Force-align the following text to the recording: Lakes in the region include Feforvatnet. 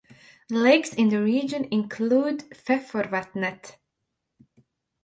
Lakes 0.49 0.95
in 0.95 1.09
the 1.09 1.21
region 1.21 1.65
include 1.69 2.49
Feforvatnet. 2.49 3.75